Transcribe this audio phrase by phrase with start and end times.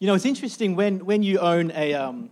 [0.00, 2.30] You know, it's interesting when, when you own a, um,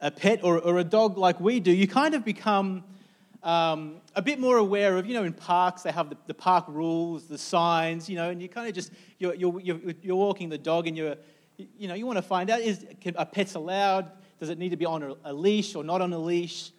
[0.00, 2.82] a pet or, or a dog like we do, you kind of become
[3.44, 6.64] um, a bit more aware of, you know, in parks, they have the, the park
[6.66, 8.90] rules, the signs, you know, and you kind of just,
[9.20, 11.14] you're, you're, you're walking the dog and you're,
[11.78, 12.84] you know, you want to find out, is,
[13.14, 14.10] are pets allowed?
[14.40, 16.72] Does it need to be on a, a leash or not on a leash?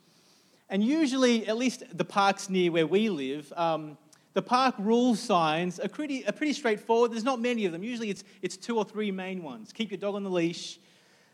[0.68, 3.98] And usually, at least the parks near where we live, um,
[4.38, 7.12] the park rule signs are pretty, are pretty straightforward.
[7.12, 7.82] There's not many of them.
[7.82, 9.74] Usually it's, it's two or three main ones.
[9.74, 10.78] Keep your dog on the leash,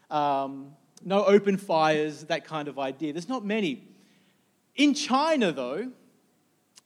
[0.09, 0.71] um,
[1.03, 3.11] no open fires, that kind of idea.
[3.11, 3.89] There's not many.
[4.75, 5.91] In China, though,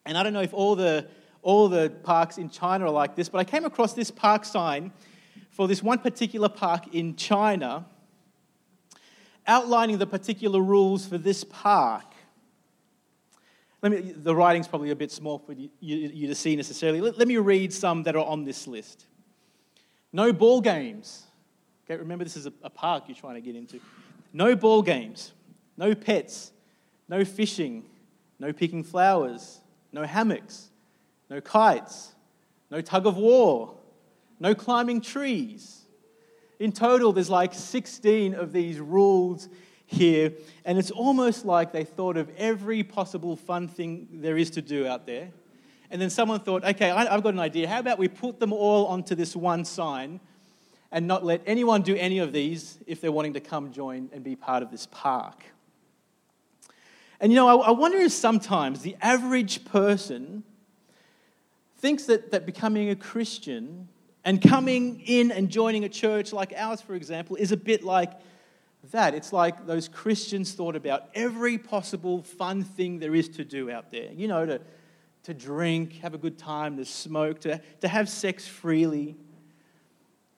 [0.07, 1.07] and I don't know if all the,
[1.43, 4.91] all the parks in China are like this, but I came across this park sign
[5.51, 7.85] for this one particular park in China
[9.45, 12.06] outlining the particular rules for this park.
[13.81, 16.99] Let me, the writing's probably a bit small for you, you, you to see necessarily.
[16.99, 19.05] Let, let, me read some that are on this list.
[20.11, 21.23] No ball games.
[21.85, 23.79] Okay, remember this is a, a park you're trying to get into.
[24.33, 25.31] No ball games.
[25.77, 26.51] No pets.
[27.07, 27.85] No fishing.
[28.39, 29.61] No picking flowers.
[29.91, 30.69] No hammocks.
[31.29, 32.15] No kites.
[32.71, 33.75] No tug of war.
[34.39, 35.85] No climbing trees.
[36.59, 39.49] In total, there's like 16 of these rules
[39.87, 40.33] here,
[40.65, 44.85] and it's almost like they thought of every possible fun thing there is to do
[44.85, 45.29] out there.
[45.89, 47.67] And then someone thought, okay, I've got an idea.
[47.67, 50.19] How about we put them all onto this one sign
[50.91, 54.23] and not let anyone do any of these if they're wanting to come join and
[54.23, 55.45] be part of this park?
[57.21, 60.43] And you know, I, wonder if sometimes the average person
[61.77, 63.87] thinks that, that becoming a Christian
[64.25, 68.11] and coming in and joining a church like ours, for example, is a bit like
[68.91, 69.13] that.
[69.13, 73.91] It's like those Christians thought about every possible fun thing there is to do out
[73.91, 74.11] there.
[74.11, 74.61] You know, to,
[75.23, 79.15] to drink, have a good time, to smoke, to, to have sex freely.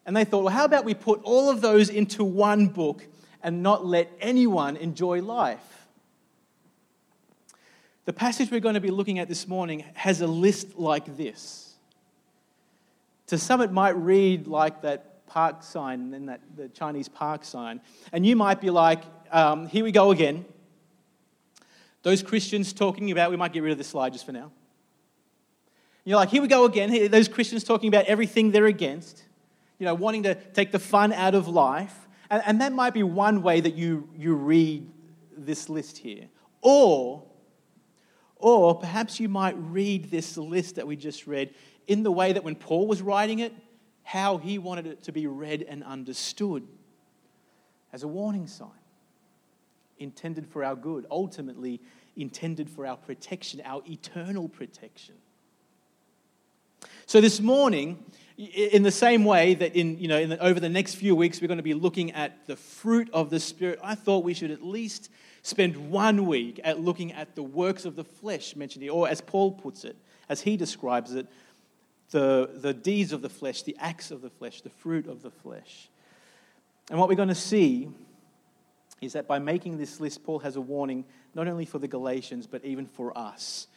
[0.06, 3.06] And they thought, well, how about we put all of those into one book
[3.44, 5.88] and not let anyone enjoy life?
[8.06, 11.76] The passage we're going to be looking at this morning has a list like this.
[13.28, 17.80] To some, it might read like that park sign and that the Chinese park sign.
[18.12, 20.46] And you might be like, um, here we go again.
[22.02, 24.52] Those Christians talking about, we might get rid of this slide just for now.
[26.04, 27.12] You're like, here we go again.
[27.12, 29.24] Those Christians talking about everything they're against,
[29.78, 32.08] you know, wanting to take the fun out of life.
[32.30, 34.90] And, and that might be one way that you, you read
[35.38, 36.26] this list here.
[36.62, 37.24] Or,
[38.38, 41.54] or perhaps you might read this list that we just read
[41.86, 43.54] in the way that when Paul was writing it,
[44.10, 46.68] how he wanted it to be read and understood
[47.94, 48.70] as a warning sign,
[50.00, 51.80] intended for our good, ultimately
[52.16, 55.14] intended for our protection, our eternal protection.
[57.06, 58.04] So this morning,
[58.36, 61.40] in the same way that in, you know, in the, over the next few weeks
[61.40, 64.50] we're going to be looking at the fruit of the Spirit, I thought we should
[64.50, 65.12] at least
[65.44, 69.22] spend one week at looking at the works of the flesh mentioned here, or as
[69.22, 69.96] Paul puts it,
[70.30, 71.28] as he describes it,
[72.12, 75.32] the, the deeds of the flesh, the acts of the flesh, the fruit of the
[75.32, 75.90] flesh.
[76.90, 77.90] And what we're going to see
[79.02, 82.48] is that by making this list, Paul has a warning not only for the Galatians,
[82.48, 83.68] but even for us.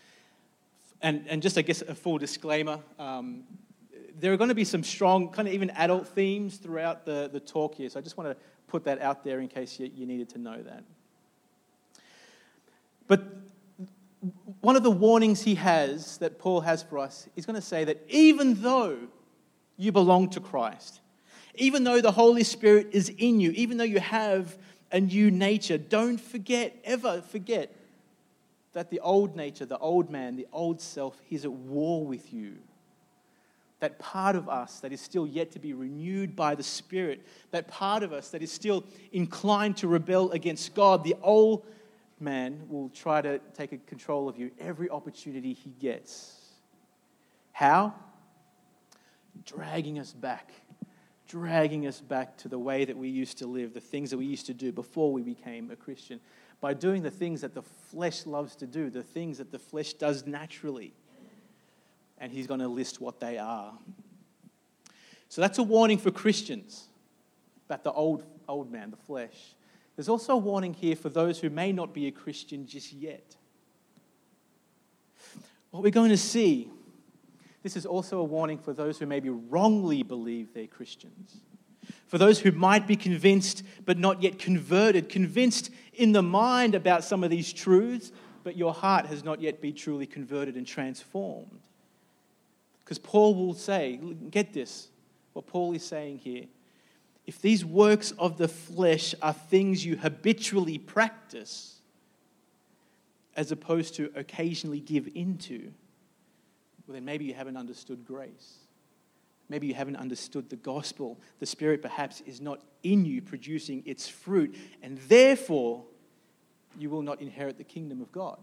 [1.03, 3.44] And, and just, I guess, a full disclaimer um,
[4.19, 7.41] there are going to be some strong, kind of even adult themes throughout the, the
[7.41, 7.88] talk here.
[7.88, 8.37] So I just want to
[8.69, 10.84] put that out there in case you, you needed to know that.
[13.09, 13.25] But
[14.62, 17.84] one of the warnings he has, that Paul has for us, is going to say
[17.84, 18.97] that even though
[19.77, 21.00] you belong to Christ,
[21.56, 24.56] even though the Holy Spirit is in you, even though you have
[24.93, 27.75] a new nature, don't forget, ever forget,
[28.73, 32.55] that the old nature, the old man, the old self, he's at war with you.
[33.81, 37.67] That part of us that is still yet to be renewed by the Spirit, that
[37.67, 41.67] part of us that is still inclined to rebel against God, the old
[42.22, 46.38] man will try to take control of you every opportunity he gets.
[47.53, 47.94] How?
[49.44, 50.53] Dragging us back,
[51.28, 54.26] dragging us back to the way that we used to live, the things that we
[54.26, 56.20] used to do before we became a Christian,
[56.61, 59.93] by doing the things that the flesh loves to do, the things that the flesh
[59.94, 60.94] does naturally.
[62.19, 63.73] And he's going to list what they are.
[65.29, 66.88] So that's a warning for Christians
[67.67, 69.55] about the old, old man, the flesh.
[69.97, 73.37] There's also a warning here for those who may not be a Christian just yet.
[75.71, 76.69] What we're going to see,
[77.62, 81.39] this is also a warning for those who maybe wrongly believe they're Christians.
[82.06, 87.05] For those who might be convinced but not yet converted, convinced in the mind about
[87.05, 88.12] some of these truths,
[88.45, 91.61] but your heart has not yet been truly converted and transformed.
[92.85, 93.99] Because Paul will say,
[94.31, 94.88] get this,
[95.33, 96.45] what Paul is saying here
[97.27, 101.81] if these works of the flesh are things you habitually practice,
[103.37, 105.73] as opposed to occasionally give into,
[106.87, 108.59] well, then maybe you haven't understood grace.
[109.49, 111.21] Maybe you haven't understood the gospel.
[111.39, 115.85] The Spirit perhaps is not in you producing its fruit, and therefore
[116.79, 118.39] you will not inherit the kingdom of God.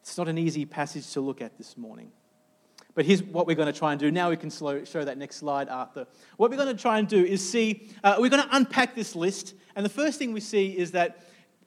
[0.00, 2.10] It's not an easy passage to look at this morning.
[3.00, 4.10] But here's what we're going to try and do.
[4.10, 6.06] Now we can slow, show that next slide, Arthur.
[6.36, 9.16] What we're going to try and do is see, uh, we're going to unpack this
[9.16, 9.54] list.
[9.74, 11.24] And the first thing we see is that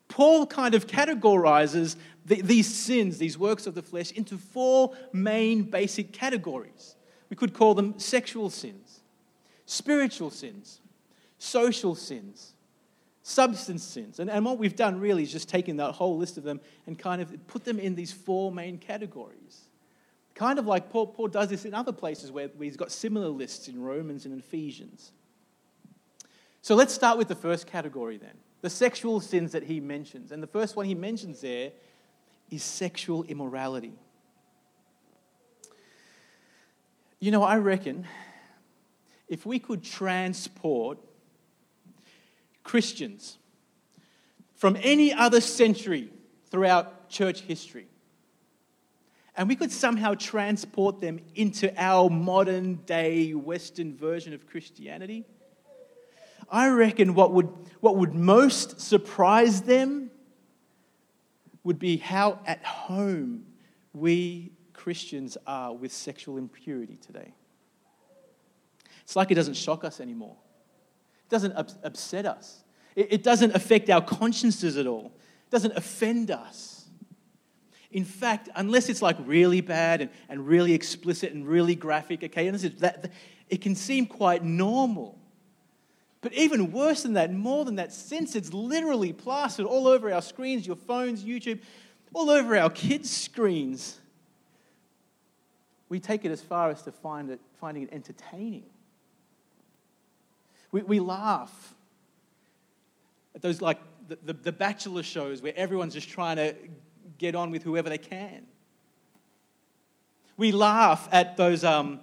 [0.09, 5.63] Paul kind of categorizes the, these sins, these works of the flesh, into four main
[5.63, 6.97] basic categories.
[7.31, 9.01] We could call them sexual sins,
[9.65, 10.81] spiritual sins,
[11.39, 12.53] social sins,
[13.23, 14.19] substance sins.
[14.19, 16.95] And, and what we've done really is just taken that whole list of them and
[16.95, 19.69] kind of put them in these four main categories.
[20.35, 23.27] Kind of like Paul, Paul does this in other places where, where he's got similar
[23.27, 25.11] lists in Romans and Ephesians.
[26.61, 30.31] So let's start with the first category then the sexual sins that he mentions.
[30.31, 31.73] And the first one he mentions there
[32.49, 33.91] is sexual immorality.
[37.19, 38.07] You know, I reckon
[39.27, 40.97] if we could transport
[42.63, 43.37] Christians
[44.55, 46.09] from any other century
[46.49, 47.87] throughout church history,
[49.35, 55.25] and we could somehow transport them into our modern day Western version of Christianity,
[56.49, 57.49] I reckon what would,
[57.79, 60.11] what would most surprise them
[61.63, 63.45] would be how at home
[63.93, 67.33] we Christians are with sexual impurity today.
[69.03, 70.35] It's like it doesn't shock us anymore,
[71.25, 72.63] it doesn't upset us,
[72.95, 75.13] it doesn't affect our consciences at all,
[75.47, 76.82] it doesn't offend us.
[77.93, 82.49] In fact, unless it's like really bad and, and really explicit and really graphic, okay,
[82.49, 83.11] that,
[83.49, 85.19] it can seem quite normal.
[86.21, 90.23] But even worse than that, more than that, since it's literally plastered all over our
[90.23, 91.59] screens, your phones, YouTube,
[92.13, 93.99] all over our kids' screens,
[95.87, 98.65] we take it as far as to find it, finding it entertaining.
[100.71, 101.75] We, we laugh
[103.35, 106.55] at those like the, the, the bachelor shows where everyone's just trying to
[107.23, 108.45] get on with whoever they can.
[110.35, 112.01] We laugh at those, um,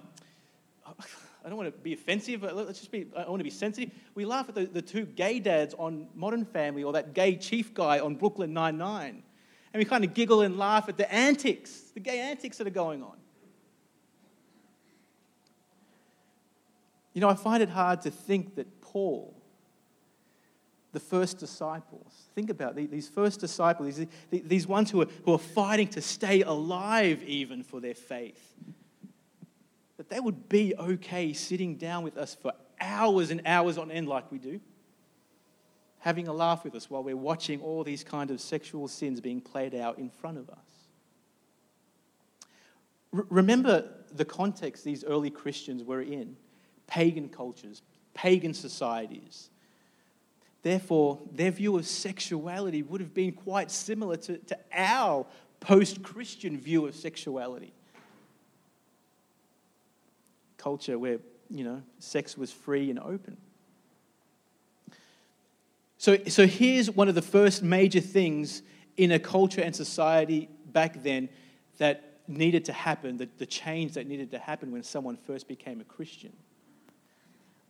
[0.87, 3.91] I don't want to be offensive, but let's just be, I want to be sensitive.
[4.15, 7.71] We laugh at the, the two gay dads on Modern Family or that gay chief
[7.71, 9.21] guy on Brooklyn Nine-Nine.
[9.73, 12.71] And we kind of giggle and laugh at the antics, the gay antics that are
[12.71, 13.17] going on.
[17.13, 19.35] You know, I find it hard to think that Paul,
[20.93, 22.29] the first disciples.
[22.35, 23.99] Think about these first disciples,
[24.29, 28.53] these, ones who are, who are fighting to stay alive even for their faith.
[29.97, 34.09] That they would be okay sitting down with us for hours and hours on end,
[34.09, 34.59] like we do,
[35.99, 39.39] having a laugh with us while we're watching all these kind of sexual sins being
[39.39, 40.57] played out in front of us.
[43.11, 46.35] Remember the context these early Christians were in
[46.87, 47.81] pagan cultures,
[48.13, 49.49] pagan societies
[50.63, 55.25] Therefore, their view of sexuality would have been quite similar to, to our
[55.59, 57.73] post Christian view of sexuality.
[60.57, 61.17] Culture where,
[61.49, 63.37] you know, sex was free and open.
[65.97, 68.61] So, so here's one of the first major things
[68.97, 71.29] in a culture and society back then
[71.79, 75.81] that needed to happen, the, the change that needed to happen when someone first became
[75.81, 76.33] a Christian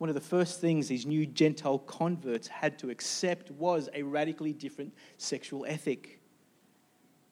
[0.01, 4.51] one of the first things these new Gentile converts had to accept was a radically
[4.51, 6.19] different sexual ethic.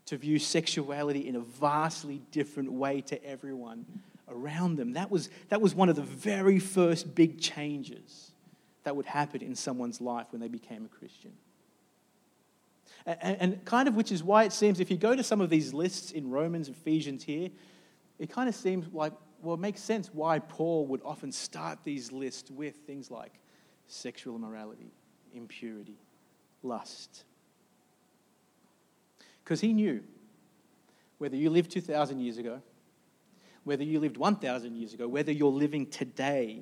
[0.06, 3.88] To view sexuality in a vastly different way to everyone
[4.30, 4.94] around them.
[4.94, 8.34] That was, that was one of the very first big changes
[8.84, 11.32] that would happen in someone's life when they became a Christian.
[13.08, 15.50] And, and, kind of which is why it seems if you go to some of
[15.50, 17.50] these lists in Romans, Ephesians here,
[18.20, 22.12] it kind of seems like well, it makes sense why Paul would often start these
[22.12, 23.34] lists with things like
[23.88, 24.92] sexual immorality,
[25.34, 25.98] impurity,
[26.62, 27.24] lust.
[29.44, 30.04] Because he knew
[31.18, 32.62] whether you lived 2,000 years ago,
[33.64, 36.62] whether you lived 1,000 years ago, whether you're living today,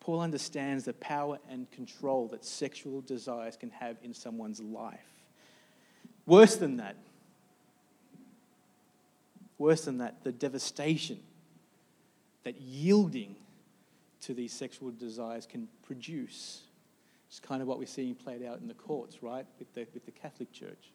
[0.00, 4.98] Paul understands the power and control that sexual desires can have in someone's life.
[6.26, 6.96] Worse than that,
[9.58, 11.20] worse than that, the devastation
[12.44, 13.36] that yielding
[14.22, 16.62] to these sexual desires can produce.
[17.28, 20.04] It's kind of what we're seeing played out in the courts, right, with the, with
[20.04, 20.92] the Catholic Church.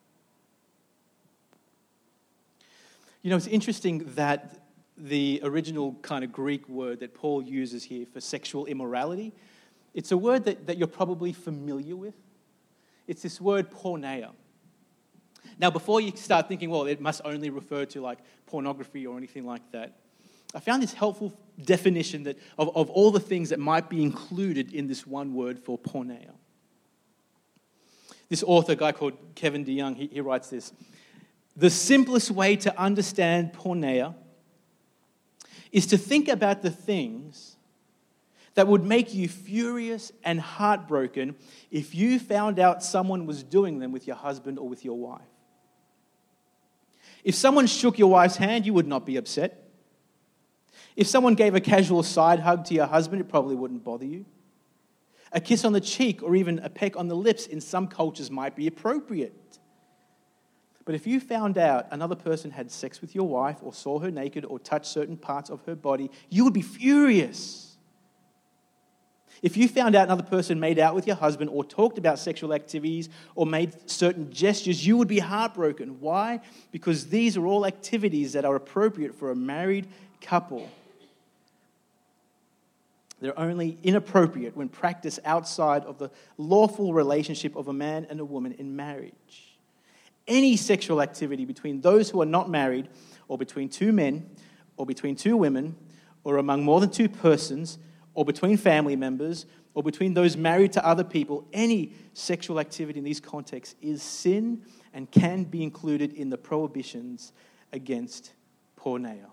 [3.21, 4.61] You know, it's interesting that
[4.97, 9.33] the original kind of Greek word that Paul uses here for sexual immorality.
[9.93, 12.15] It's a word that, that you're probably familiar with.
[13.07, 14.31] It's this word porneia.
[15.59, 19.45] Now, before you start thinking, well, it must only refer to like pornography or anything
[19.45, 19.93] like that,
[20.53, 24.73] I found this helpful definition that, of, of all the things that might be included
[24.73, 26.31] in this one word for porneia.
[28.29, 30.73] This author, a guy called Kevin DeYoung, he, he writes this
[31.55, 34.15] The simplest way to understand porneia
[35.71, 37.57] is to think about the things
[38.55, 41.35] that would make you furious and heartbroken
[41.69, 45.21] if you found out someone was doing them with your husband or with your wife.
[47.23, 49.66] If someone shook your wife's hand, you would not be upset.
[50.97, 54.25] If someone gave a casual side hug to your husband, it probably wouldn't bother you.
[55.31, 58.31] A kiss on the cheek or even a peck on the lips in some cultures
[58.31, 59.59] might be appropriate.
[60.85, 64.09] But if you found out another person had sex with your wife or saw her
[64.09, 67.77] naked or touched certain parts of her body, you would be furious.
[69.43, 72.53] If you found out another person made out with your husband or talked about sexual
[72.53, 75.99] activities or made certain gestures, you would be heartbroken.
[75.99, 76.39] Why?
[76.71, 79.87] Because these are all activities that are appropriate for a married
[80.21, 80.67] couple.
[83.19, 88.25] They're only inappropriate when practiced outside of the lawful relationship of a man and a
[88.25, 89.47] woman in marriage
[90.27, 92.89] any sexual activity between those who are not married,
[93.27, 94.29] or between two men,
[94.75, 95.75] or between two women,
[96.23, 97.77] or among more than two persons,
[98.13, 103.05] or between family members, or between those married to other people, any sexual activity in
[103.05, 104.61] these contexts is sin
[104.93, 107.31] and can be included in the prohibitions
[107.71, 108.33] against
[108.77, 109.27] porneia.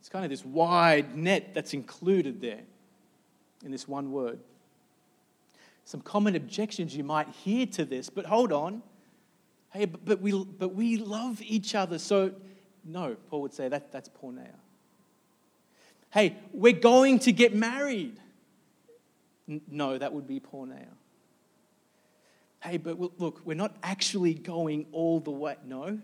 [0.00, 2.62] It's kind of this wide net that's included there
[3.64, 4.40] in this one word
[5.90, 8.80] some common objections you might hear to this, but hold on.
[9.70, 12.32] Hey, but, but, we, but we love each other, so
[12.84, 14.54] no, Paul would say that, that's porneia.
[16.10, 18.20] Hey, we're going to get married.
[19.48, 20.86] N- no, that would be porneia.
[22.62, 25.56] Hey, but look, we're not actually going all the way.
[25.66, 25.98] No,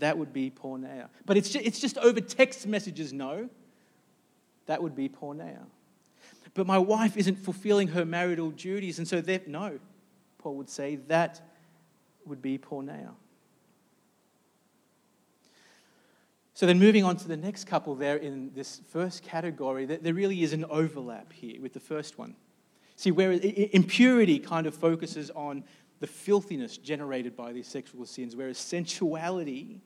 [0.00, 1.08] that would be porneia.
[1.24, 3.12] But it's just, it's just over text messages.
[3.12, 3.48] No,
[4.66, 5.64] that would be porneia
[6.54, 8.98] but my wife isn't fulfilling her marital duties.
[8.98, 9.78] And so, no,
[10.38, 11.40] Paul would say that
[12.26, 13.12] would be porneia.
[16.54, 20.42] So, then moving on to the next couple there in this first category, there really
[20.42, 22.34] is an overlap here with the first one.
[22.96, 25.64] See, where impurity kind of focuses on
[26.00, 29.80] the filthiness generated by these sexual sins, whereas sensuality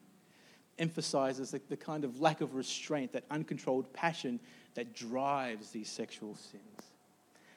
[0.78, 4.40] emphasizes the, the kind of lack of restraint, that uncontrolled passion
[4.74, 6.92] that drives these sexual sins.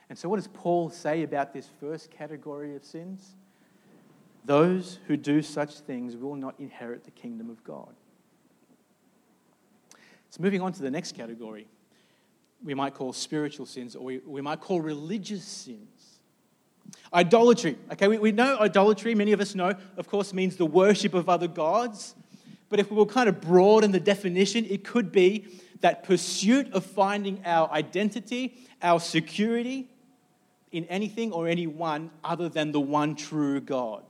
[0.09, 3.36] And so, what does Paul say about this first category of sins?
[4.45, 7.93] Those who do such things will not inherit the kingdom of God.
[10.29, 11.67] So, moving on to the next category,
[12.63, 16.19] we might call spiritual sins, or we, we might call religious sins.
[17.13, 17.77] Idolatry.
[17.91, 21.27] Okay, we, we know idolatry, many of us know, of course, means the worship of
[21.27, 22.15] other gods.
[22.69, 25.47] But if we will kind of broaden the definition, it could be
[25.81, 29.89] that pursuit of finding our identity, our security
[30.71, 34.03] in anything or anyone other than the one true God.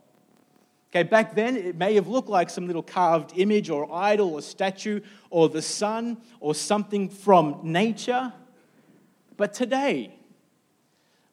[0.90, 4.42] Okay, back then it may have looked like some little carved image or idol or
[4.42, 5.00] statue
[5.30, 8.32] or the sun or something from nature.
[9.36, 10.14] But today,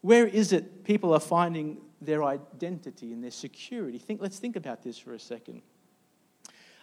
[0.01, 3.98] where is it people are finding their identity and their security?
[3.98, 5.62] Think, let's think about this for a second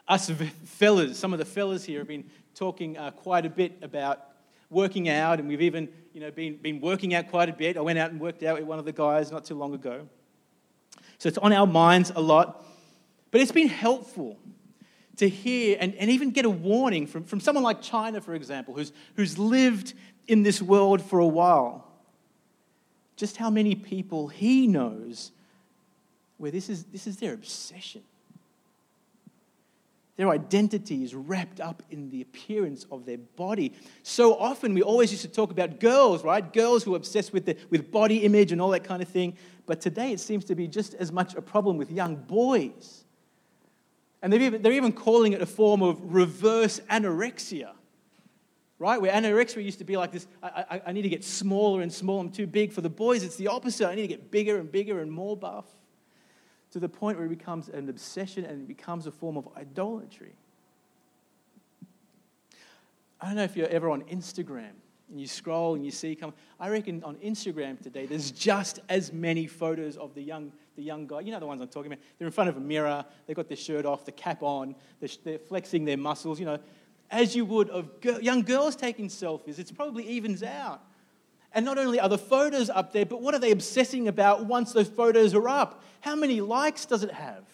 [0.08, 0.30] us
[0.64, 4.20] fellas, some of the fellas here have been talking uh, quite a bit about
[4.70, 7.76] working out, and we've even you know, been, been working out quite a bit.
[7.76, 10.08] I went out and worked out with one of the guys not too long ago.
[11.18, 12.64] So it's on our minds a lot.
[13.30, 14.38] But it's been helpful
[15.16, 18.74] to hear and, and even get a warning from, from someone like China, for example,
[18.74, 19.94] who's, who's lived
[20.26, 21.88] in this world for a while.
[23.16, 25.32] Just how many people he knows
[26.38, 28.02] where this is, this is their obsession.
[30.16, 33.72] Their identity is wrapped up in the appearance of their body.
[34.02, 36.52] So often, we always used to talk about girls, right?
[36.52, 39.36] Girls who are obsessed with, the, with body image and all that kind of thing.
[39.64, 43.04] But today, it seems to be just as much a problem with young boys.
[44.20, 47.70] And they're even, they're even calling it a form of reverse anorexia,
[48.78, 49.00] right?
[49.00, 51.90] Where anorexia used to be like this I, I, I need to get smaller and
[51.90, 52.72] smaller, I'm too big.
[52.72, 53.88] For the boys, it's the opposite.
[53.88, 55.64] I need to get bigger and bigger and more buff
[56.72, 60.34] to the point where it becomes an obsession and it becomes a form of idolatry.
[63.20, 64.72] I don't know if you're ever on Instagram
[65.08, 66.32] and you scroll and you see come.
[66.58, 71.06] I reckon on Instagram today there's just as many photos of the young, the young
[71.06, 71.20] guy.
[71.20, 72.02] You know the ones I'm talking about.
[72.18, 73.04] They're in front of a mirror.
[73.26, 74.74] They've got their shirt off, the cap on.
[74.98, 76.40] They're, they're flexing their muscles.
[76.40, 76.58] You know,
[77.10, 77.90] as you would of
[78.22, 79.58] young girls taking selfies.
[79.58, 80.82] It's probably evens out.
[81.54, 84.72] And not only are the photos up there, but what are they obsessing about once
[84.72, 85.82] those photos are up?
[86.00, 87.44] How many likes does it have?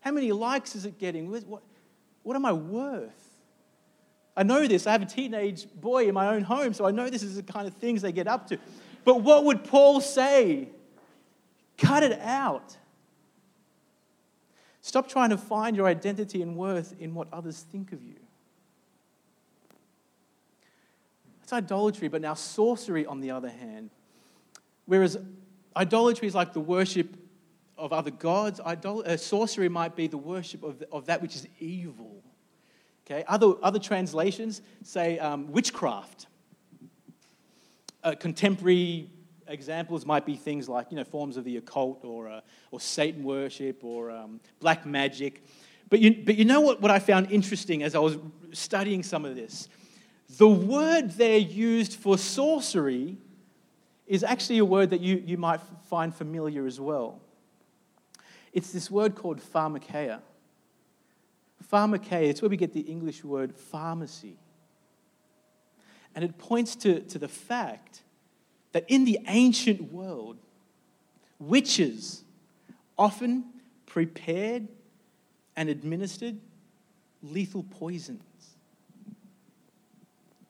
[0.00, 1.30] How many likes is it getting?
[1.30, 1.62] What,
[2.22, 3.10] what am I worth?
[4.36, 4.86] I know this.
[4.86, 7.42] I have a teenage boy in my own home, so I know this is the
[7.42, 8.58] kind of things they get up to.
[9.04, 10.68] But what would Paul say?
[11.76, 12.76] Cut it out.
[14.80, 18.16] Stop trying to find your identity and worth in what others think of you.
[21.48, 23.88] It's idolatry, but now sorcery, on the other hand.
[24.84, 25.16] Whereas
[25.74, 27.16] idolatry is like the worship
[27.78, 31.34] of other gods, idol- uh, sorcery might be the worship of, the, of that which
[31.34, 32.22] is evil.
[33.06, 33.24] Okay?
[33.26, 36.26] Other, other translations say um, witchcraft.
[38.04, 39.08] Uh, contemporary
[39.46, 42.40] examples might be things like you know, forms of the occult or, uh,
[42.72, 45.42] or Satan worship or um, black magic.
[45.88, 48.18] But you, but you know what, what I found interesting as I was
[48.52, 49.70] studying some of this?
[50.36, 53.16] The word there used for sorcery
[54.06, 57.20] is actually a word that you, you might find familiar as well.
[58.52, 60.20] It's this word called pharmakeia.
[61.72, 64.36] Pharmakeia, it's where we get the English word pharmacy.
[66.14, 68.02] And it points to, to the fact
[68.72, 70.38] that in the ancient world,
[71.38, 72.24] witches
[72.98, 73.44] often
[73.86, 74.68] prepared
[75.56, 76.38] and administered
[77.22, 77.62] lethal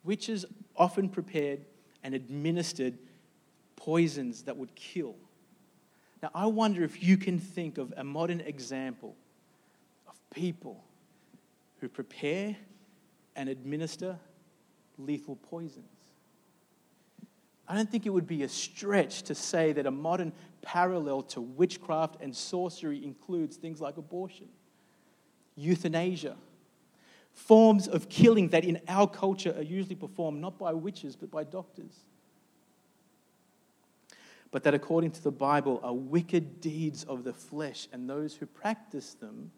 [0.09, 0.45] poisons witches
[0.77, 1.61] often prepared
[2.03, 2.97] and administered
[3.77, 5.15] poisons that would kill.
[6.23, 9.15] Now, I wonder if you can think of a modern example
[10.09, 10.83] of people
[11.81, 12.57] who prepare
[13.37, 14.19] and administer
[14.97, 15.85] lethal poisons.
[17.69, 21.41] I don't think it would be a stretch to say that a modern parallel to
[21.43, 24.49] witchcraft and sorcery includes things like abortion,
[25.55, 26.35] euthanasia,
[27.39, 31.45] forms of killing that in our culture are usually performed not by witches but by
[31.45, 32.05] doctors.
[34.51, 38.47] But that according to the Bible are wicked deeds of the flesh, and those who
[38.47, 39.53] practice them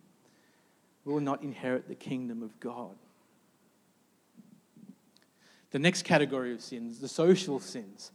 [1.04, 2.96] will not inherit the kingdom of God.
[5.70, 8.10] The next category of sins, the social sins.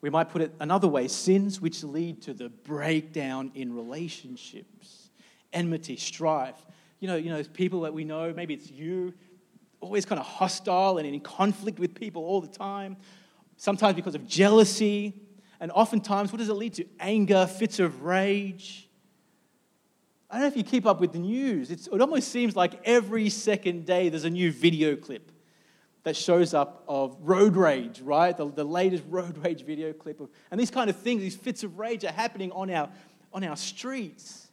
[0.00, 5.10] We might put it another way sins which lead to the breakdown in relationships,
[5.52, 6.64] enmity, strife,
[7.00, 9.14] you know, you know, people that we know, maybe it's you,
[9.80, 12.96] always kind of hostile and in conflict with people all the time,
[13.56, 15.14] sometimes because of jealousy,
[15.58, 16.86] and oftentimes, what does it lead to?
[17.00, 18.88] Anger, fits of rage.
[20.30, 21.70] I don't know if you keep up with the news.
[21.70, 25.32] It's, it almost seems like every second day there's a new video clip
[26.04, 28.34] that shows up of road rage, right?
[28.34, 30.20] The, the latest road rage video clip.
[30.20, 32.88] Of, and these kind of things, these fits of rage are happening on our,
[33.32, 34.49] on our streets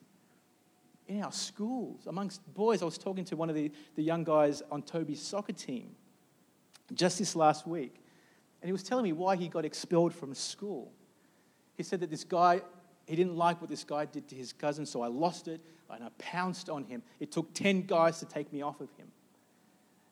[1.08, 2.82] in our schools, amongst boys.
[2.82, 5.96] I was talking to one of the, the young guys on Toby's soccer team
[6.94, 7.96] just this last week,
[8.62, 10.92] and he was telling me why he got expelled from school.
[11.76, 12.62] He said that this guy,
[13.06, 16.04] he didn't like what this guy did to his cousin, so I lost it and
[16.04, 17.02] I pounced on him.
[17.20, 19.08] It took 10 guys to take me off of him.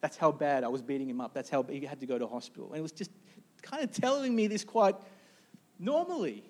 [0.02, 1.34] That's how bad I was beating him up.
[1.34, 2.70] That's how he had to go to hospital.
[2.70, 3.12] And it was just
[3.62, 4.96] kind of telling me this quite
[5.80, 6.44] normally.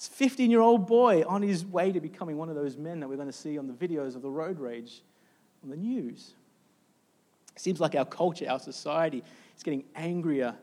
[0.00, 3.08] This 15 year old boy on his way to becoming one of those men that
[3.08, 5.02] we're going to see on the videos of the road rage
[5.62, 6.32] on the news.
[7.54, 9.22] It seems like our culture, our society
[9.54, 10.54] is getting angrier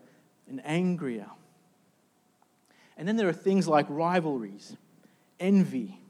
[0.49, 1.27] and angrier.
[2.97, 4.75] And then there are things like rivalries,
[5.39, 6.01] envy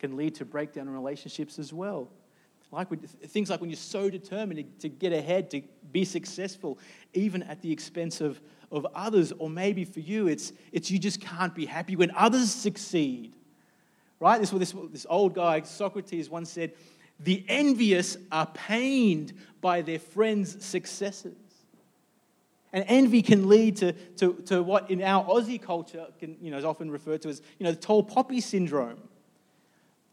[0.00, 2.08] can lead to breakdown in relationships as well.
[2.72, 2.88] Like
[3.28, 6.80] things like when you're so determined to get ahead, to be successful,
[7.14, 11.20] even at the expense of, of others, or maybe for you, it's, it's you just
[11.20, 13.32] can't be happy when others succeed.
[14.20, 14.40] Right?
[14.40, 16.72] This, this, this old guy, Socrates, once said,
[17.20, 21.36] The envious are pained by their friends' successes.
[22.72, 26.58] And envy can lead to, to, to what in our Aussie culture can, you know,
[26.58, 28.98] is often referred to as you know, the tall poppy syndrome.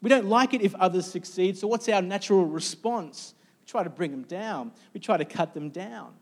[0.02, 3.34] We don't like it if others succeed, so what's our natural response?
[3.62, 6.14] We try to bring them down, we try to cut them down.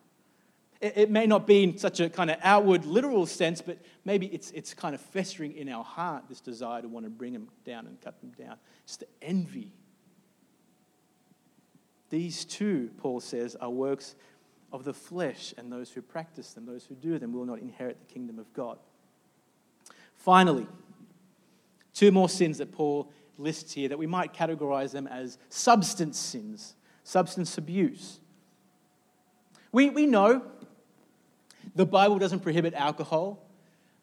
[0.83, 4.51] It, may not be in such a kind of outward, literal sense, but maybe it's,
[4.51, 7.87] it's kind of festering in our heart, this desire to want to bring them down
[7.87, 8.57] and cut them down.
[8.83, 9.71] It's the envy.
[12.09, 14.15] These two, Paul says, are works
[14.73, 17.97] of the flesh, and those who practice them, those who do them, will not inherit
[18.05, 18.77] the kingdom of God.
[20.15, 20.67] Finally,
[21.93, 26.75] two more sins that Paul lists here that we might categorize them as substance sins,
[27.05, 28.19] substance abuse.
[29.71, 30.43] We, we know
[31.75, 33.45] the Bible doesn't prohibit alcohol,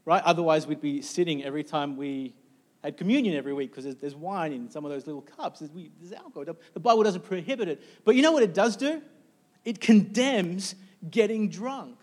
[0.04, 0.22] right?
[0.24, 2.34] Otherwise, we'd be sitting every time we
[2.82, 5.60] had communion every week because there's, wine in some of those little cups.
[5.60, 6.56] There's, there's alcohol.
[6.72, 7.82] The Bible doesn't prohibit it.
[8.04, 9.02] But you know what it does do?
[9.64, 10.74] It condemns
[11.10, 11.98] getting drunk.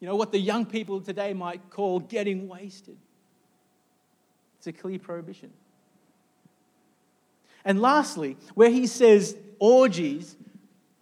[0.00, 2.96] You know what the young people today might call getting wasted.
[4.58, 5.52] It's a clear prohibition.
[7.64, 10.36] And lastly, where he says orgies,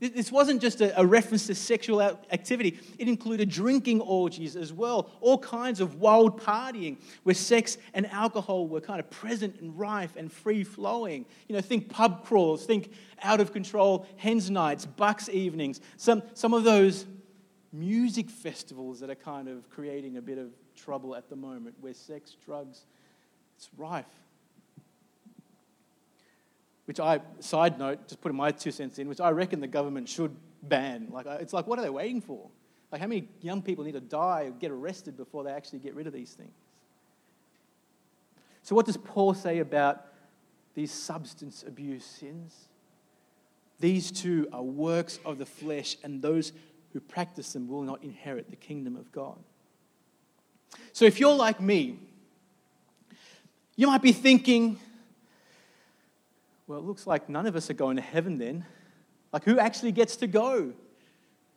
[0.00, 5.38] this wasn't just a, reference to sexual activity, it included drinking orgies as well, all
[5.38, 10.32] kinds of wild partying where sex and alcohol were kind of present and rife and
[10.32, 11.24] free flowing.
[11.48, 16.54] You know, think pub crawls, think out of control hens nights, bucks evenings, some, some
[16.54, 17.06] of those
[17.72, 21.94] music festivals that are kind of creating a bit of trouble at the moment where
[21.94, 22.82] sex, drugs,
[23.56, 24.06] it's rife
[26.86, 30.08] which I, side note, just putting my two cents in, which I reckon the government
[30.08, 31.08] should ban.
[31.10, 32.48] Like, it's like, what are they waiting for?
[32.92, 35.94] Like, how many young people need to die or get arrested before they actually get
[35.94, 36.52] rid of these things?
[38.62, 40.06] So, what does Paul say about
[40.74, 42.68] these substance abuse sins?
[43.80, 46.52] These two are works of the flesh, and those
[46.92, 49.38] who practice them will not inherit the kingdom of God.
[50.92, 51.98] So, if you're like me,
[53.76, 54.78] you might be thinking,
[56.66, 58.64] well, it looks like none of us are going to heaven then.
[59.32, 60.72] Like, who actually gets to go?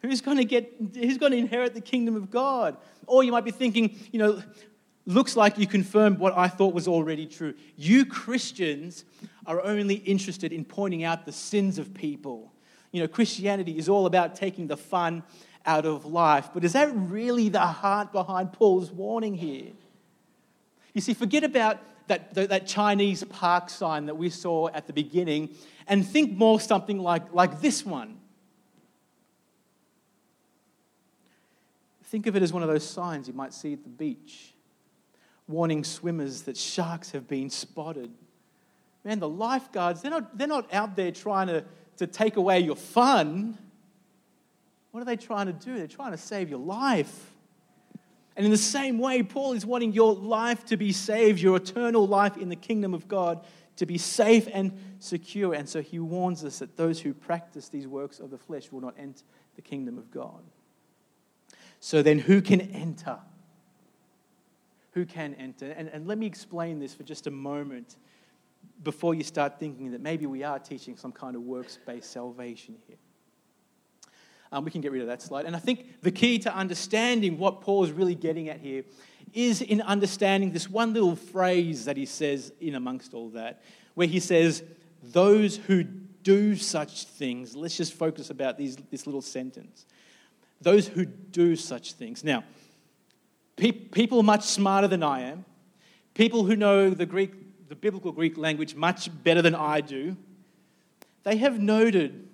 [0.01, 2.77] Who's going to get, who's going to inherit the kingdom of God?
[3.05, 4.43] Or you might be thinking, you know,
[5.05, 7.53] looks like you confirmed what I thought was already true.
[7.77, 9.05] You Christians
[9.45, 12.51] are only interested in pointing out the sins of people.
[12.91, 15.23] You know, Christianity is all about taking the fun
[15.65, 16.49] out of life.
[16.53, 19.71] But is that really the heart behind Paul's warning here?
[20.93, 25.55] You see, forget about that, that Chinese park sign that we saw at the beginning
[25.87, 28.17] and think more something like, like this one.
[32.05, 34.53] Think of it as one of those signs you might see at the beach,
[35.47, 38.11] warning swimmers that sharks have been spotted.
[39.03, 41.65] Man, the lifeguards, they're not, they're not out there trying to,
[41.97, 43.57] to take away your fun.
[44.91, 45.77] What are they trying to do?
[45.77, 47.31] They're trying to save your life.
[48.37, 52.07] And in the same way, Paul is wanting your life to be saved, your eternal
[52.07, 53.43] life in the kingdom of God
[53.77, 55.55] to be safe and secure.
[55.55, 58.81] And so he warns us that those who practice these works of the flesh will
[58.81, 59.23] not enter
[59.55, 60.43] the kingdom of God.
[61.79, 63.17] So then, who can enter?
[64.91, 65.71] Who can enter?
[65.71, 67.95] And, and let me explain this for just a moment
[68.83, 72.75] before you start thinking that maybe we are teaching some kind of works based salvation
[72.87, 72.97] here.
[74.51, 75.45] Um, we can get rid of that slide.
[75.45, 78.83] And I think the key to understanding what Paul is really getting at here
[79.33, 83.61] is in understanding this one little phrase that he says in amongst all that,
[83.93, 84.63] where he says,
[85.03, 87.55] Those who do such things.
[87.55, 89.85] Let's just focus about these, this little sentence.
[90.61, 92.23] Those who do such things.
[92.23, 92.43] Now,
[93.55, 95.45] pe- people much smarter than I am,
[96.13, 100.17] people who know the Greek, the biblical Greek language much better than I do,
[101.23, 102.26] they have noted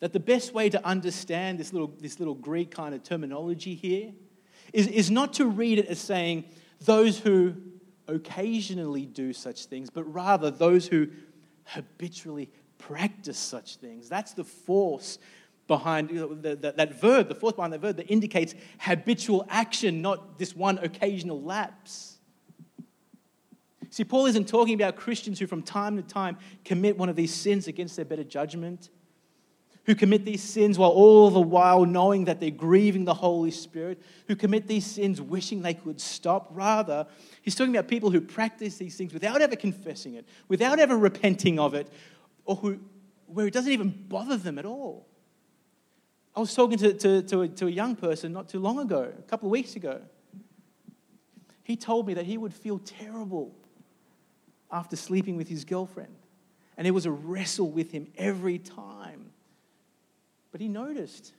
[0.00, 4.12] that the best way to understand this little, this little Greek kind of terminology here
[4.72, 6.44] is, is not to read it as saying
[6.80, 7.54] those who
[8.06, 11.08] occasionally do such things, but rather those who
[11.64, 14.08] habitually practice such things.
[14.08, 15.18] That's the force
[15.66, 20.38] behind the, the, that verb, the force behind that verb that indicates habitual action, not
[20.38, 22.18] this one occasional lapse.
[23.90, 27.34] See, Paul isn't talking about Christians who from time to time commit one of these
[27.34, 28.90] sins against their better judgment
[29.88, 33.98] who commit these sins while all the while knowing that they're grieving the Holy Spirit,
[34.26, 36.46] who commit these sins wishing they could stop.
[36.50, 37.06] Rather,
[37.40, 41.58] he's talking about people who practice these things without ever confessing it, without ever repenting
[41.58, 41.88] of it,
[42.44, 42.78] or who,
[43.28, 45.08] where it doesn't even bother them at all.
[46.36, 49.10] I was talking to, to, to, a, to a young person not too long ago,
[49.18, 50.02] a couple of weeks ago.
[51.62, 53.54] He told me that he would feel terrible
[54.70, 56.14] after sleeping with his girlfriend.
[56.76, 59.27] And it was a wrestle with him every time.
[60.52, 61.32] But he noticed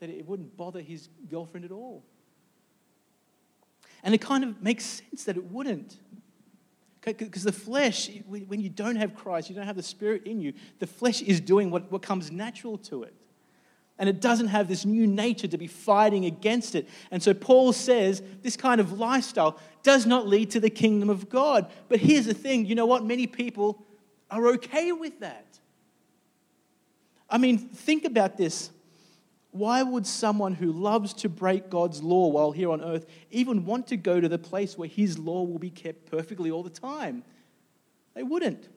[0.00, 2.02] that it wouldn't bother his girlfriend at all.
[4.02, 5.96] And it kind of makes sense that it wouldn't.
[7.04, 10.52] Because the flesh, when you don't have Christ, you don't have the Spirit in you,
[10.78, 13.14] the flesh is doing what, what comes natural to it.
[13.98, 16.88] And it doesn't have this new nature to be fighting against it.
[17.10, 21.28] And so Paul says this kind of lifestyle does not lead to the kingdom of
[21.28, 21.70] God.
[21.88, 23.04] But here's the thing you know what?
[23.04, 23.84] Many people
[24.30, 25.58] are okay with that.
[27.32, 28.70] I mean, think about this.
[29.52, 33.88] Why would someone who loves to break God's law while here on earth even want
[33.88, 37.24] to go to the place where his law will be kept perfectly all the time?
[38.14, 38.68] They wouldn't.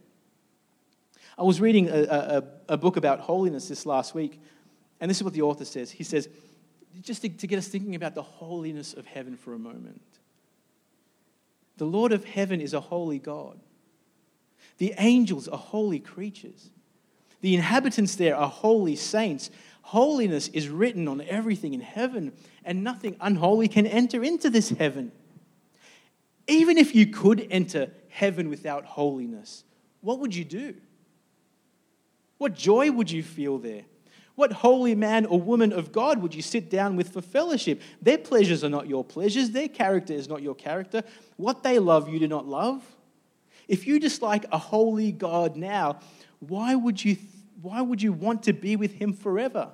[1.38, 4.40] I was reading a, a, a book about holiness this last week,
[5.02, 5.92] and this is what the author says.
[5.92, 6.30] He says,
[7.02, 10.02] just to, to get us thinking about the holiness of heaven for a moment.
[11.78, 13.60] The Lord of heaven is a holy God.
[14.78, 16.70] The angels are holy creatures.
[17.46, 19.52] The inhabitants there are holy saints.
[19.84, 25.12] Holiness is written on everything in heaven, and nothing unholy can enter into this heaven.
[26.48, 29.64] Even if you could enter heaven without holiness,
[30.02, 30.74] what would you do?
[32.40, 33.84] What joy would you feel there?
[34.34, 37.80] What holy man or woman of God would you sit down with for fellowship?
[38.02, 41.04] Their pleasures are not your pleasures, their character is not your character.
[41.38, 42.82] What they love, you do not love.
[43.68, 46.00] If you dislike a holy God now,
[46.40, 47.18] why would you,
[47.66, 49.72] why would you want to be with him forever?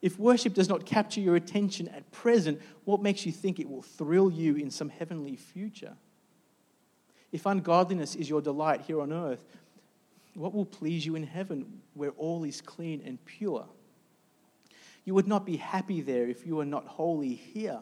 [0.00, 3.82] If worship does not capture your attention at present, what makes you think it will
[3.82, 5.92] thrill you in some heavenly future?
[7.32, 9.44] If ungodliness is your delight here on earth,
[10.32, 13.66] what will please you in heaven where all is clean and pure?
[15.04, 17.80] You would not be happy there if you were not holy here.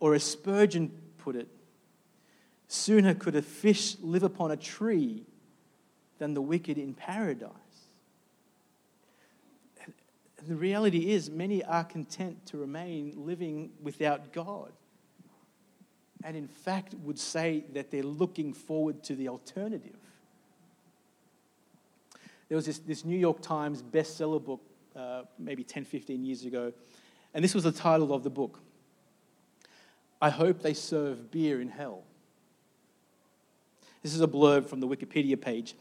[0.00, 1.48] Or as Spurgeon put it,
[2.68, 5.24] sooner could a fish live upon a tree
[6.18, 7.50] than the wicked in paradise.
[10.46, 14.72] the reality is, many are content to remain living without God.
[16.22, 19.96] And in fact, would say that they're looking forward to the alternative.
[22.48, 24.60] There was this, this New York Times bestseller book
[24.94, 26.72] uh, maybe 10, 15 years ago,
[27.32, 28.60] and this was the title of the book
[30.22, 32.02] I Hope They Serve Beer in Hell.
[34.02, 35.74] This is a blurb from the Wikipedia page.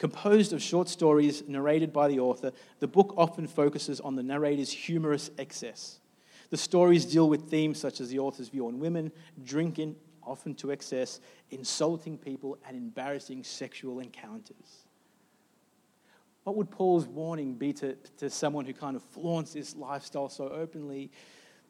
[0.00, 4.72] Composed of short stories narrated by the author, the book often focuses on the narrator's
[4.72, 6.00] humorous excess.
[6.48, 9.12] The stories deal with themes such as the author's view on women,
[9.44, 14.86] drinking, often to excess, insulting people, and embarrassing sexual encounters.
[16.44, 20.48] What would Paul's warning be to, to someone who kind of flaunts this lifestyle so
[20.48, 21.10] openly?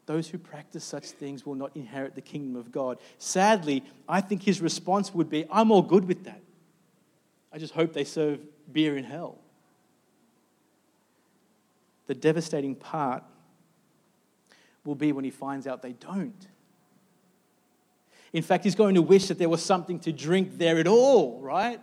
[0.07, 2.99] Those who practice such things will not inherit the kingdom of God.
[3.19, 6.41] Sadly, I think his response would be, I'm all good with that.
[7.53, 8.41] I just hope they serve
[8.73, 9.39] beer in hell.
[12.07, 13.23] The devastating part
[14.85, 16.47] will be when he finds out they don't.
[18.33, 21.41] In fact, he's going to wish that there was something to drink there at all,
[21.41, 21.81] right?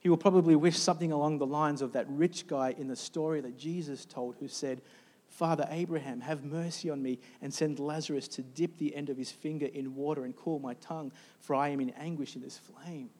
[0.00, 3.40] He will probably wish something along the lines of that rich guy in the story
[3.40, 4.82] that Jesus told who said,
[5.34, 9.32] Father Abraham, have mercy on me and send Lazarus to dip the end of his
[9.32, 13.10] finger in water and cool my tongue, for I am in anguish in this flame.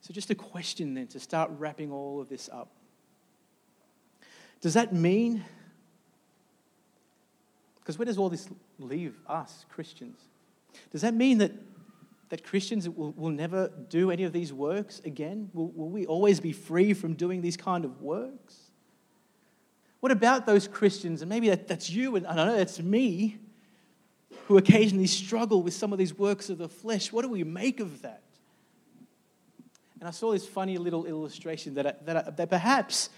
[0.00, 2.72] So, just a question then to start wrapping all of this up.
[4.60, 5.44] Does that mean,
[7.78, 8.48] because where does all this
[8.80, 10.18] leave us, Christians?
[10.90, 11.52] Does that mean that
[12.28, 15.50] that Christians will, will never do any of these works again?
[15.52, 18.70] Will, will we always be free from doing these kind of works?
[20.00, 23.38] What about those Christians, and maybe that, that's you, and I don't know that's me,
[24.46, 27.12] who occasionally struggle with some of these works of the flesh?
[27.12, 28.22] What do we make of that?
[29.98, 33.10] And I saw this funny little illustration that, that, that perhaps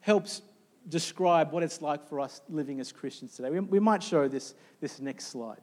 [0.00, 0.42] helps
[0.88, 3.50] describe what it's like for us living as Christians today.
[3.50, 5.60] We, we might show this, this next slide.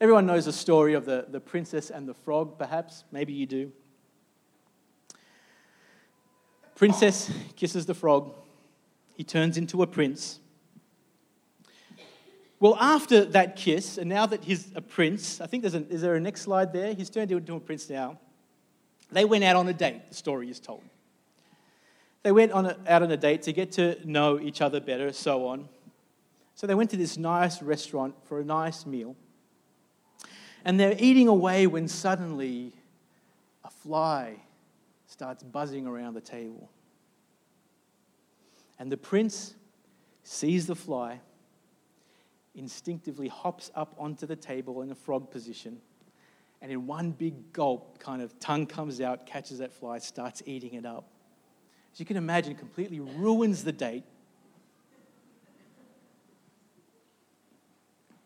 [0.00, 3.02] Everyone knows the story of the, the princess and the frog, perhaps.
[3.10, 3.72] Maybe you do.
[6.76, 8.32] Princess kisses the frog.
[9.16, 10.38] He turns into a prince.
[12.60, 16.02] Well, after that kiss, and now that he's a prince, I think there's a, is
[16.02, 16.94] there a next slide there?
[16.94, 18.18] He's turned into a prince now.
[19.10, 20.82] They went out on a date, the story is told.
[22.22, 25.12] They went on a, out on a date to get to know each other better,
[25.12, 25.68] so on.
[26.54, 29.16] So they went to this nice restaurant for a nice meal.
[30.68, 32.74] And they're eating away when suddenly
[33.64, 34.34] a fly
[35.06, 36.68] starts buzzing around the table.
[38.78, 39.54] And the prince
[40.24, 41.20] sees the fly,
[42.54, 45.80] instinctively hops up onto the table in a frog position,
[46.60, 50.74] and in one big gulp, kind of tongue comes out, catches that fly, starts eating
[50.74, 51.08] it up.
[51.94, 54.04] As you can imagine, completely ruins the date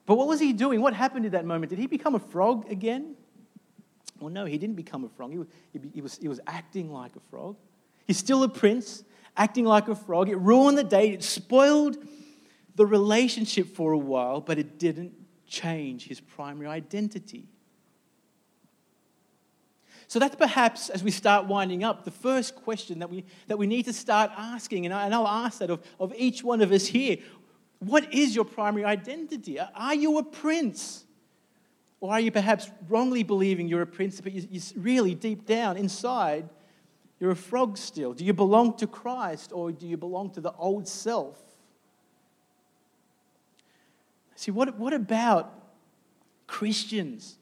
[0.06, 0.80] But what was he doing?
[0.80, 1.70] What happened at that moment?
[1.70, 3.14] Did he become a frog again?
[4.18, 5.32] Well, no, he didn't become a frog.
[5.32, 5.48] He was,
[5.92, 7.56] he was, he was acting like a frog.
[8.06, 9.04] He's still a prince,
[9.36, 10.28] acting like a frog.
[10.28, 11.96] It ruined the date, it spoiled
[12.74, 15.12] the relationship for a while, but it didn't
[15.46, 17.48] change his primary identity.
[20.12, 23.66] So that's perhaps, as we start winding up, the first question that we, that we
[23.66, 24.84] need to start asking.
[24.84, 27.16] And, I, and I'll ask that of, of each one of us here.
[27.82, 29.58] What is your primary identity?
[29.58, 31.04] Are you a prince?
[32.00, 36.48] Or are you perhaps wrongly believing you're a prince, but you're really deep down inside,
[37.18, 38.12] you're a frog still?
[38.12, 41.42] Do you belong to Christ or do you belong to the old self?
[44.36, 45.52] See, what, what about
[46.46, 47.36] Christians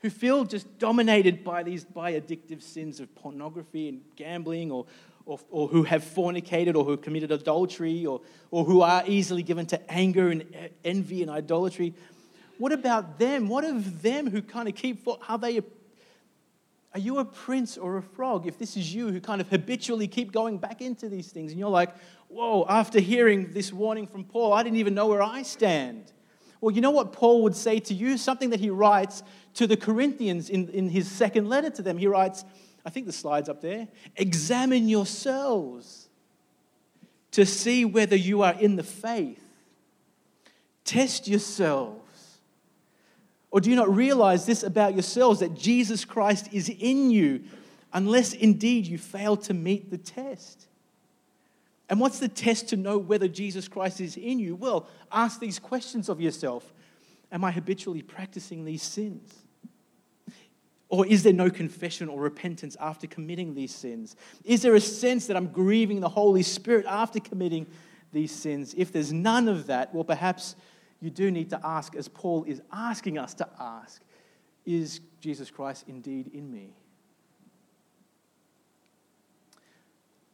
[0.00, 4.84] who feel just dominated by these by addictive sins of pornography and gambling or,
[5.26, 9.66] or, or who have fornicated or who committed adultery or, or who are easily given
[9.66, 10.44] to anger and
[10.84, 11.94] envy and idolatry?
[12.58, 13.48] What about them?
[13.48, 18.02] What of them who kind of keep, are they, are you a prince or a
[18.02, 18.46] frog?
[18.46, 21.58] If this is you who kind of habitually keep going back into these things and
[21.58, 21.94] you're like,
[22.28, 26.12] whoa, after hearing this warning from Paul, I didn't even know where I stand.
[26.60, 28.16] Well, you know what Paul would say to you?
[28.16, 29.22] Something that he writes
[29.54, 31.98] to the Corinthians in, in his second letter to them.
[31.98, 32.44] He writes,
[32.84, 33.88] I think the slide's up there.
[34.16, 36.08] Examine yourselves
[37.32, 39.42] to see whether you are in the faith.
[40.84, 42.00] Test yourselves.
[43.50, 47.44] Or do you not realize this about yourselves that Jesus Christ is in you,
[47.92, 50.66] unless indeed you fail to meet the test?
[51.88, 54.56] And what's the test to know whether Jesus Christ is in you?
[54.56, 56.72] Well, ask these questions of yourself
[57.32, 59.34] Am I habitually practicing these sins?
[60.88, 64.16] Or is there no confession or repentance after committing these sins?
[64.44, 67.66] Is there a sense that I'm grieving the Holy Spirit after committing
[68.12, 68.74] these sins?
[68.76, 70.56] If there's none of that, well, perhaps
[71.00, 74.02] you do need to ask, as Paul is asking us to ask,
[74.64, 76.74] is Jesus Christ indeed in me?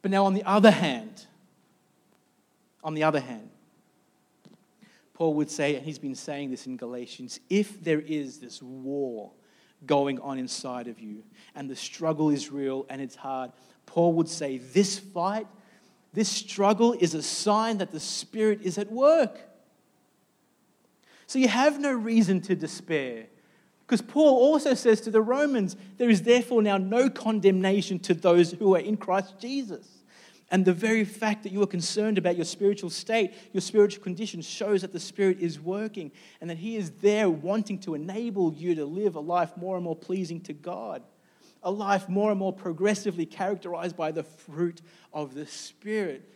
[0.01, 1.25] But now, on the other hand,
[2.83, 3.49] on the other hand,
[5.13, 9.31] Paul would say, and he's been saying this in Galatians, if there is this war
[9.85, 11.23] going on inside of you
[11.55, 13.51] and the struggle is real and it's hard,
[13.85, 15.47] Paul would say, this fight,
[16.13, 19.39] this struggle is a sign that the Spirit is at work.
[21.27, 23.27] So you have no reason to despair.
[23.85, 28.51] Because Paul also says to the Romans, there is therefore now no condemnation to those
[28.51, 29.85] who are in Christ Jesus.
[30.51, 34.41] And the very fact that you are concerned about your spiritual state, your spiritual condition,
[34.41, 36.11] shows that the Spirit is working
[36.41, 39.85] and that He is there wanting to enable you to live a life more and
[39.85, 41.03] more pleasing to God.
[41.63, 44.81] A life more and more progressively characterized by the fruit
[45.13, 46.27] of the Spirit.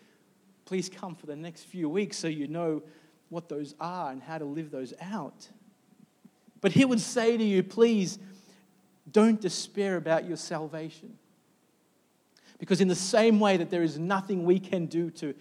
[0.63, 2.84] Please come for the next few weeks so you know
[3.28, 5.49] what those are and how to live those out.
[6.62, 8.17] But He would say to you, please
[9.12, 11.17] don't despair about your salvation.
[12.59, 15.33] Because, in the same way that there is nothing we can do to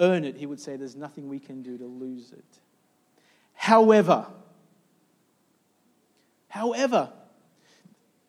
[0.00, 2.44] earn it, he would say there's nothing we can do to lose it.
[3.54, 4.26] However,
[6.48, 7.10] however,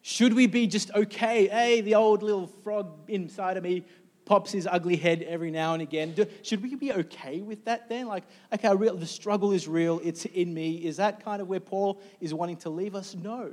[0.01, 1.47] should we be just okay?
[1.47, 3.83] Hey, the old little frog inside of me
[4.27, 6.13] pops his ugly head every now and again.
[6.13, 8.07] Do, should we be okay with that then?
[8.07, 8.23] Like,
[8.53, 10.75] okay, real, the struggle is real, it's in me.
[10.75, 13.15] Is that kind of where Paul is wanting to leave us?
[13.15, 13.51] No.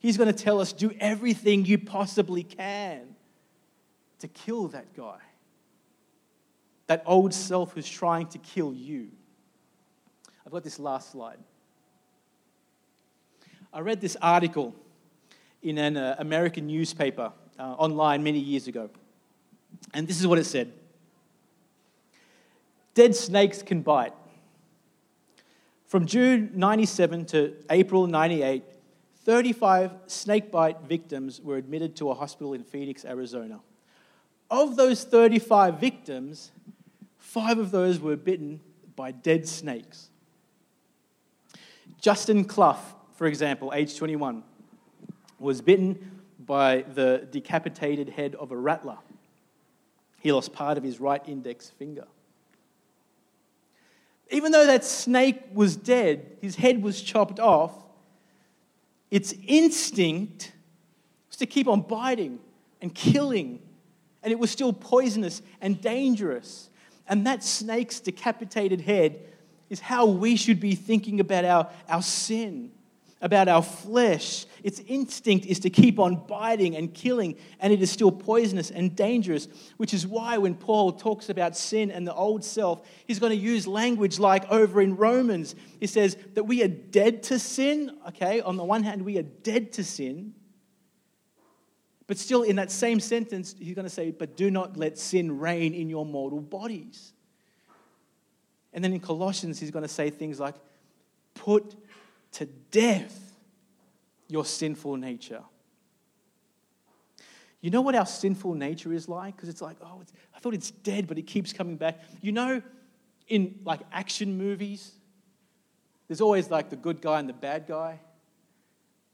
[0.00, 3.16] He's going to tell us do everything you possibly can
[4.20, 5.18] to kill that guy.
[6.86, 9.08] That old self who's trying to kill you.
[10.46, 11.38] I've got this last slide.
[13.72, 14.74] I read this article
[15.62, 18.88] in an uh, American newspaper uh, online many years ago.
[19.92, 20.72] And this is what it said
[22.94, 24.14] Dead snakes can bite.
[25.86, 28.62] From June 97 to April 98,
[29.28, 33.60] 35 snakebite victims were admitted to a hospital in Phoenix, Arizona.
[34.50, 36.50] Of those 35 victims,
[37.18, 38.58] five of those were bitten
[38.96, 40.08] by dead snakes.
[42.00, 42.78] Justin Clough,
[43.16, 44.44] for example, age 21,
[45.38, 48.96] was bitten by the decapitated head of a rattler.
[50.20, 52.06] He lost part of his right index finger.
[54.30, 57.74] Even though that snake was dead, his head was chopped off,
[59.10, 60.52] its instinct
[61.28, 62.38] was to keep on biting
[62.80, 63.60] and killing,
[64.22, 66.70] and it was still poisonous and dangerous.
[67.08, 69.20] And that snake's decapitated head
[69.70, 72.72] is how we should be thinking about our, our sin
[73.20, 74.46] about our flesh.
[74.62, 78.94] Its instinct is to keep on biting and killing, and it is still poisonous and
[78.94, 83.30] dangerous, which is why when Paul talks about sin and the old self, he's going
[83.30, 85.54] to use language like over in Romans.
[85.80, 87.96] He says that we are dead to sin.
[88.08, 90.34] Okay, on the one hand, we are dead to sin.
[92.06, 95.38] But still, in that same sentence, he's going to say, But do not let sin
[95.38, 97.12] reign in your mortal bodies.
[98.72, 100.54] And then in Colossians, he's going to say things like,
[101.34, 101.76] Put
[102.32, 103.34] to death
[104.28, 105.42] your sinful nature.
[107.60, 109.34] You know what our sinful nature is like?
[109.34, 112.00] Because it's like, oh, it's, I thought it's dead, but it keeps coming back.
[112.20, 112.62] You know,
[113.26, 114.92] in like action movies,
[116.06, 118.00] there's always like the good guy and the bad guy.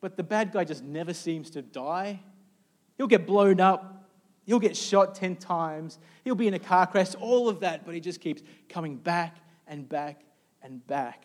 [0.00, 2.20] But the bad guy just never seems to die.
[2.98, 4.10] He'll get blown up,
[4.44, 7.94] he'll get shot 10 times, he'll be in a car crash, all of that, but
[7.94, 9.36] he just keeps coming back
[9.66, 10.20] and back
[10.62, 11.24] and back.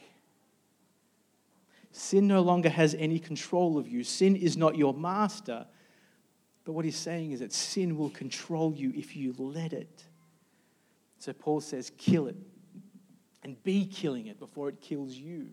[1.91, 4.03] Sin no longer has any control of you.
[4.03, 5.65] Sin is not your master.
[6.63, 10.03] But what he's saying is that sin will control you if you let it.
[11.17, 12.35] So Paul says, kill it
[13.43, 15.47] and be killing it before it kills you.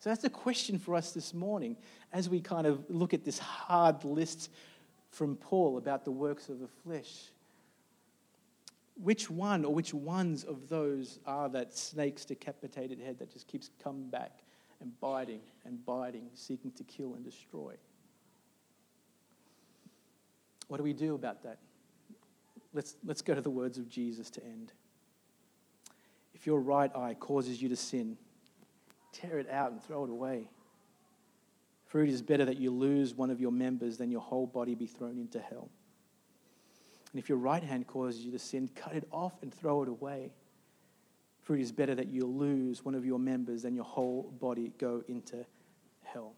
[0.00, 1.76] So that's a question for us this morning
[2.12, 4.50] as we kind of look at this hard list
[5.10, 7.30] from Paul about the works of the flesh.
[9.00, 13.70] Which one or which ones of those are that snake's decapitated head that just keeps
[13.82, 14.42] coming back
[14.80, 17.74] and biting and biting, seeking to kill and destroy?
[20.68, 21.58] What do we do about that?
[22.74, 24.72] Let's, let's go to the words of Jesus to end.
[26.34, 28.16] If your right eye causes you to sin,
[29.12, 30.48] tear it out and throw it away.
[31.86, 34.74] For it is better that you lose one of your members than your whole body
[34.74, 35.70] be thrown into hell.
[37.12, 39.88] And if your right hand causes you to sin, cut it off and throw it
[39.88, 40.30] away.
[41.48, 44.70] For it is better that you lose one of your members than your whole body
[44.76, 45.46] go into
[46.02, 46.34] hell.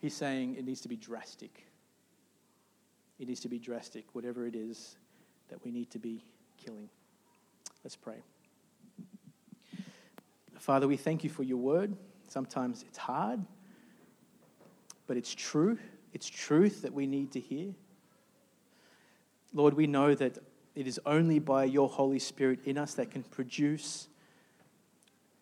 [0.00, 1.64] He's saying it needs to be drastic.
[3.20, 4.96] It needs to be drastic, whatever it is
[5.48, 6.24] that we need to be
[6.56, 6.88] killing.
[7.84, 8.16] Let's pray.
[10.58, 11.94] Father, we thank you for your word.
[12.26, 13.38] Sometimes it's hard,
[15.06, 15.78] but it's true.
[16.12, 17.74] It's truth that we need to hear.
[19.54, 20.36] Lord, we know that
[20.74, 24.08] it is only by your Holy Spirit in us that can produce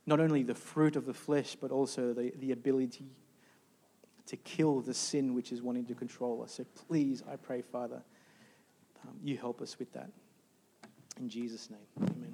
[0.07, 3.05] not only the fruit of the flesh, but also the, the ability
[4.27, 6.55] to kill the sin which is wanting to control us.
[6.55, 8.03] So please, I pray, Father,
[9.07, 10.11] um, you help us with that.
[11.19, 12.28] In Jesus' name.